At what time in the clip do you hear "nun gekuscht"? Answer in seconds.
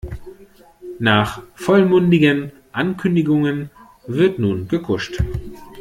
4.39-5.21